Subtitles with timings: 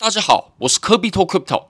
[0.00, 1.64] 大家好，我是科比托 Crypto。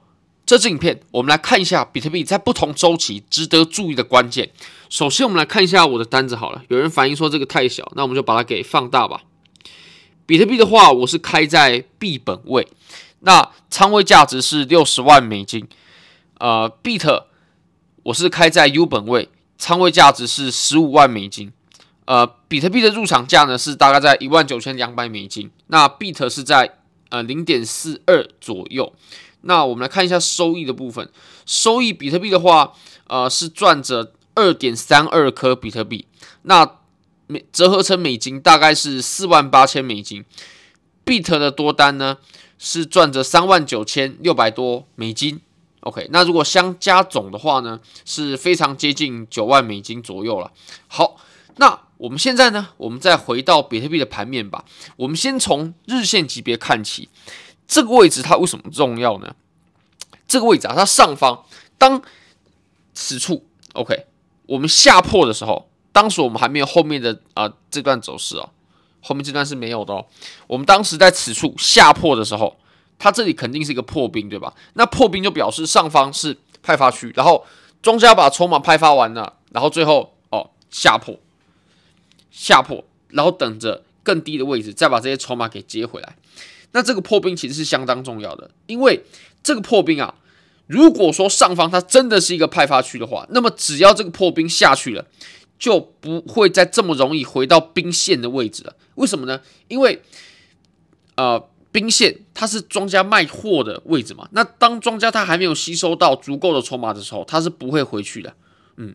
[0.46, 4.52] 这支影片，我们来看一下比特币在不同周期值得注意的关键。
[4.88, 6.62] 首先，我们来看一下我的单子好了。
[6.68, 9.22] 有人反映说这个太小，那我们就把它给放大吧。
[10.26, 12.68] 比特币的话，我是开在 B 本位，
[13.18, 15.66] 那仓位价值是六十万美金。
[16.38, 17.24] 呃，Bit
[18.04, 21.52] 我是开在 U 本位，仓位价值是十五万美金。
[22.04, 25.50] 呃，比特币的入场价呢是大概在一万九千两百美金。
[25.66, 26.76] 那 Bit 是在
[27.10, 28.92] 呃，零点四二左右。
[29.42, 31.10] 那我们来看一下收益的部分。
[31.44, 32.72] 收益比特币的话，
[33.06, 36.06] 呃，是赚着二点三二颗比特币。
[36.42, 36.78] 那
[37.26, 40.24] 美折合成美金大概是四万八千美金。
[41.04, 42.18] Bit 的多单呢
[42.58, 45.40] 是赚着三万九千六百多美金。
[45.80, 50.52] OK，那如果相加总的话呢，是非常接近九万美金左右了。
[50.88, 51.16] 好，
[51.56, 51.89] 那。
[52.00, 54.64] 我们现在呢，我们再回到比特币的盘面吧。
[54.96, 57.10] 我们先从日线级别看起，
[57.68, 59.36] 这个位置它为什么重要呢？
[60.26, 61.44] 这个位置啊，它上方
[61.76, 62.00] 当
[62.94, 64.06] 此处 OK，
[64.46, 68.48] 我们下破的时候，当时我们还没有后面的啊、这段走势哦，
[69.02, 70.06] 后面这段是没有的哦。
[70.46, 72.56] 我们当时在此处下破的时候，
[72.98, 74.54] 它这里肯定是一个破冰，对吧？
[74.72, 77.44] 那破冰就表示上方是派发区，然后
[77.82, 81.14] 庄家把筹码派发完了，然后最后哦下破。
[82.40, 86.16] 下破，然后等着更低的位置，再把这些筹码给接回来。
[86.72, 89.04] 那这个破冰其实是相当重要的，因为
[89.42, 90.14] 这个破冰啊，
[90.66, 95.04] 如果说上方它真的是一个派发区的话，那么只要这个破冰下去了，
[95.58, 98.74] 就不会再这么容易回到冰线的位置了。
[98.94, 99.42] 为什么呢？
[99.68, 100.00] 因为
[101.16, 104.26] 呃，冰线它是庄家卖货的位置嘛。
[104.32, 108.34] 那当庄家他还没有吸收到足够的筹码的时候，它是不会回去的。
[108.78, 108.94] 嗯。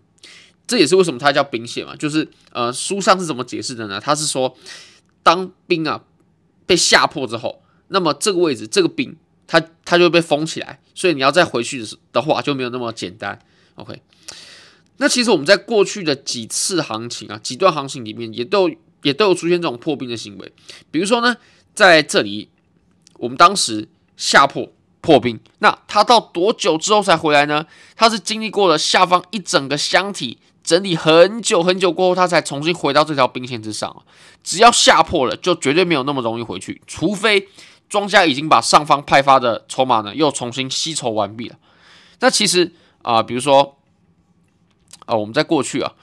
[0.67, 3.99] 这也是为什么它叫冰线嘛，就是呃，书上是怎么解释的呢？
[3.99, 4.57] 他是说，
[5.21, 6.03] 当冰啊
[6.65, 13.37] 被下破之后，那么这个位置这个冰它它就会被封起来，所以你要再回去的话就没有那么简单。
[13.75, 14.01] OK，
[14.97, 18.67] 那其实我们在过去的几次行情啊，几段行情里面也都
[19.03, 20.51] 也都有出现这种破冰的行为，
[20.89, 21.37] 比如说呢，
[21.75, 22.49] 在这里
[23.19, 23.87] 我们当时
[24.17, 27.67] 下破破冰，那它到多久之后才回来呢？
[27.95, 30.39] 它是经历过了下方一整个箱体。
[30.65, 34.03] 整理很久很久过后，它才重新回到这条兵线之上。
[34.43, 37.47] 只要下破了，就绝对没有那么容易回去，除非
[37.87, 41.55] 庄家已经把上方派发的筹码呢又重新吸筹完毕了。
[42.19, 43.77] 那其实啊、比如说
[45.05, 45.93] 啊、我们在过去啊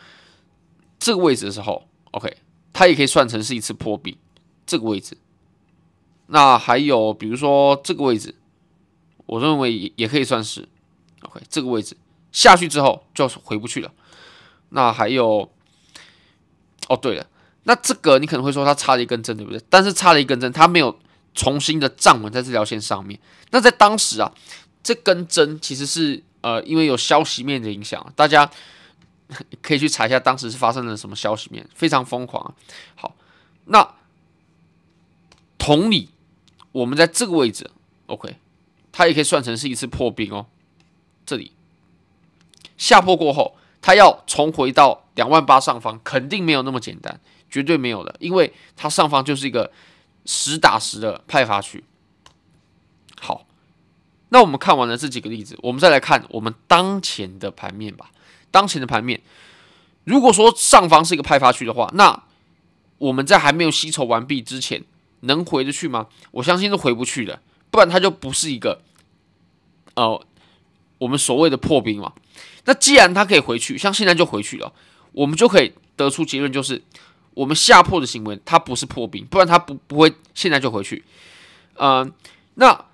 [1.01, 2.37] 这个位置的时候，OK，
[2.73, 4.17] 它也可以算成是一次破冰。
[4.65, 5.19] 这个位置，
[6.29, 8.37] 那还有比如说这个位置，
[9.27, 10.69] 我认为也也可以算是
[11.23, 11.41] OK。
[11.49, 11.97] 这个位置
[12.31, 13.91] 下去之后就回不去了。
[14.75, 15.51] 那还有，
[16.89, 17.27] 哦，对了，
[17.65, 19.63] 那这个你可能会说它插了一根针，对不对？
[19.69, 20.99] 但是插了一根针，它没有
[21.35, 23.21] 重新的站稳在这条线上面。
[23.51, 24.33] 那在当时啊，
[24.83, 28.51] 这根针其实是呃，因为有消息面的影响，大家
[29.61, 32.55] 可以去查一下当时是发生了什么消息面，非常疯狂啊。
[32.95, 33.15] 好，
[33.67, 33.95] 那
[35.59, 36.09] 同理，
[36.73, 37.71] 我们在这个位置
[38.07, 38.37] ，OK，
[38.91, 40.47] 它也可以算成是一次破冰哦。
[41.27, 41.53] 这里
[42.79, 43.57] 下破过后。
[43.83, 47.21] 它要重回到两万八上方，肯定没有那么简单，
[47.51, 49.71] 绝对没有的，因为它上方就是一个
[50.25, 51.83] 实打实的派发区。
[53.21, 53.45] 好，
[54.29, 58.11] 那我们看完了这几个例子，我们再来看我们当前的盘面吧。
[58.51, 59.21] 当前的盘面，
[60.05, 62.23] 如果说上方是一个派发区的话，那
[62.99, 64.85] 我们在还没有吸筹完毕之前，
[65.21, 66.07] 能回得去吗？
[66.31, 67.41] 我相信是回不去的，
[67.71, 68.81] 不然它就不是一个，
[69.95, 70.25] 呃，
[70.99, 72.13] 我们所谓的破冰嘛。
[72.65, 74.73] 那既然它可以回去，像现在就回去了，
[75.13, 76.83] 我们就可以得出结论，就是
[77.35, 81.05] 我们下破的行为它不是破冰，不然它不不会现在就回去。
[81.75, 82.13] 嗯、
[82.55, 82.85] 那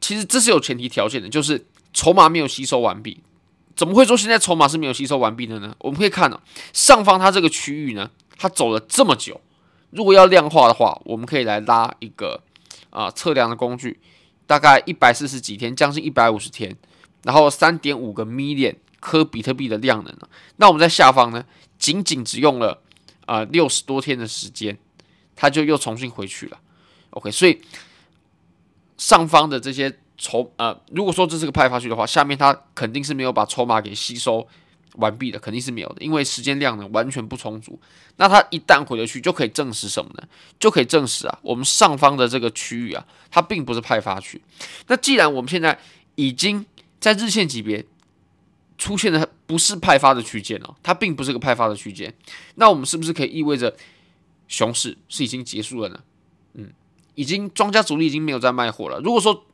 [0.00, 3.20] 其实这是有前提条件的，就是筹码没有吸收完毕。
[3.74, 5.74] 怎么会说现在筹码是没有吸收完毕的呢？
[5.78, 6.40] 我们可以看到、哦、
[6.72, 9.40] 上方它这个区域呢，它走了这么久，
[9.90, 12.42] 如果要量化的话，我们可以来拉一个
[12.90, 14.00] 啊、测量的工具，
[14.46, 16.76] 大概一百四十几天，将近一百五十天。
[17.22, 20.14] 然后三点五个 million 颗比特币的量能，
[20.56, 21.44] 那我们在下方呢，
[21.78, 22.80] 仅仅只用了
[23.26, 24.76] 啊六十多天的时间，
[25.36, 26.58] 它就又重新回去了。
[27.10, 27.60] OK，所以
[28.96, 34.46] 上方的这些筹呃，如果说这是个派发区的话，下面它肯定是没有把筹码给吸收
[34.94, 37.80] 完毕的，肯定是没有的，因为时间量呢完全不充足。
[38.16, 40.26] 那它一旦回得去，就可以证实什么呢？
[40.58, 44.42] 就可以证实啊，我们上方的这个区域啊，它并不是派发区。
[44.88, 45.78] 那既然我们现在
[46.16, 46.66] 已经
[47.00, 47.84] 在日线级别
[48.76, 52.12] 出现的不是派发的区间哦，它并不是个派发的区间。
[52.56, 53.76] 那我们是不是可以意味着
[54.46, 56.00] 熊市是已经结束了呢？
[56.54, 56.72] 嗯，
[57.14, 59.00] 已经庄家主力已经没有在卖货了。
[59.00, 59.44] 如果说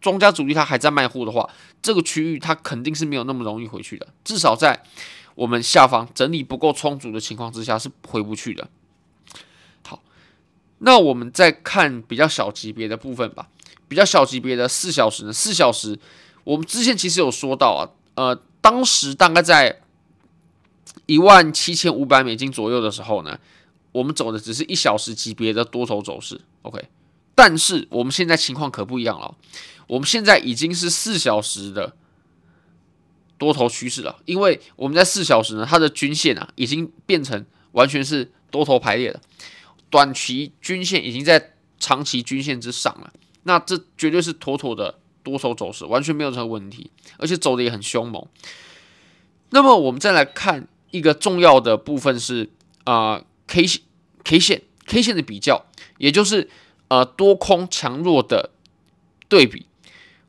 [0.00, 1.48] 庄家主力他还在卖货的话，
[1.80, 4.82] 这个区域它肯定是没有那么容易回去的，至少在
[5.36, 8.68] 我们下方整理不够充足的情况之下是回不去的。
[9.86, 10.02] 好，
[10.78, 13.48] 那我们再看比较小级别的部分吧，
[13.86, 15.98] 比较小级别的四小时呢，四小时
[16.44, 17.80] 我们之前其实有说到啊，
[18.14, 19.80] 呃，当时大概在
[21.06, 23.38] 一万七千五百美金左右的时候呢，
[23.92, 26.88] 我们走的只是一小时级别的多头走势，OK。
[27.34, 29.34] 但是我们现在情况可不一样了，
[29.86, 31.96] 我们现在已经是四小时的
[33.38, 39.20] 多头趋势了，因为我们在四小时呢，它的均线啊已经变成完全是多头排列了，
[39.88, 43.12] 短期均线已经在长期均线之上了，
[43.44, 48.26] 那这绝对是妥妥的多头走势，完全没有任何问题，而且走的也很凶猛。
[49.50, 52.50] 那么我们再来看一个重要的部分是
[52.84, 53.82] 啊、K 线
[54.24, 55.66] K 线 K 线的比较，
[55.98, 56.50] 也就是。
[56.88, 58.50] 呃，多空强弱的
[59.26, 59.64] 对比，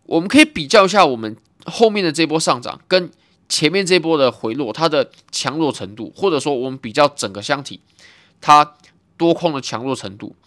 [0.04, 1.36] 我们可以比较一下我们
[1.66, 3.12] 后面的这波上涨跟
[3.50, 7.81] 前面这波的回落，它的强弱程度，或者说我们比较整个箱体
[8.40, 8.75] 它
[9.18, 10.38] 多空的强弱程度。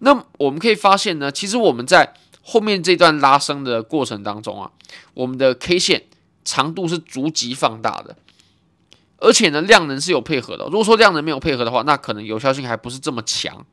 [0.00, 2.12] 那我们可以发现呢，其实我们在
[2.42, 4.70] 后面这段拉升的过程当中啊，
[5.14, 6.04] 我们的 K 线
[6.44, 8.16] 长度是逐级放大的，
[9.18, 10.64] 而且呢，量能是有配合的。
[10.64, 13.64] 如果说量能没有配合的话，那可能有效性还不是这么强。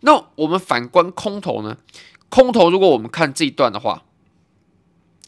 [0.00, 1.76] 那我们反观空头呢？
[2.28, 4.04] 空头如果我们看这一段的话，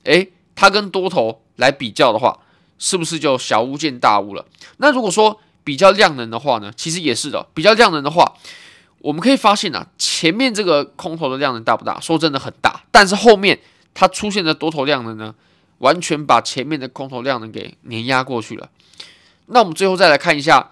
[0.04, 2.40] 诶，它跟多头来比较的话，
[2.78, 4.46] 是不是就小巫见大巫了？
[4.76, 7.48] 那如果说比较量能的话呢，其实也是的。
[7.52, 8.34] 比较量能的话，
[9.00, 11.98] 我们可以发现啊，前面这个空头的量能大不大？
[12.00, 13.58] 说真的很大，但是后面
[13.92, 15.34] 它出现的多头量能呢，
[15.78, 18.70] 完全把前面的空头量能给碾压过去了。
[19.46, 20.70] 那我们最后再来看一下。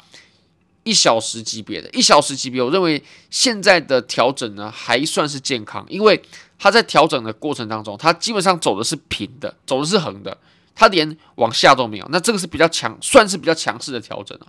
[0.84, 6.22] 一小时级别的，一小时级别，我认为现在的调整呢还算是健康，因为
[6.58, 10.38] 它在调整的过程当中，它基本上走的是平的，走的是横的，
[10.75, 12.06] 它连往下都没有。
[12.08, 14.46] 那这个是比较强，算是比较强势的调整了。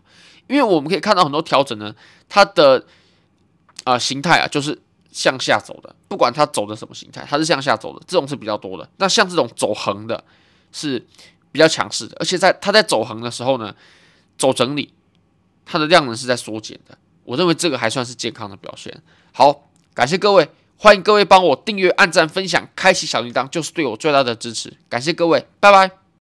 [0.47, 1.93] 因为我们可以看到很多调整呢，
[2.29, 2.85] 它的
[3.83, 4.79] 啊、形态啊就是
[5.11, 8.89] 向下走的，不管它走的什么形态，它是向下走的，这种是比较多的。
[8.97, 10.23] 那像这种走横的，
[10.71, 11.05] 是
[11.51, 13.75] 比较强势的，而且在它在走横的时候呢，
[14.37, 14.93] 走整理。
[15.71, 19.03] 它的量能是在缩减的，我认为这个还算是健康的表现。
[19.31, 24.73] 好，感谢各位，欢迎各位帮我订阅、按赞、分享、开启小铃铛，就是对我最大的支持。
[24.89, 25.98] 感谢各位，拜拜。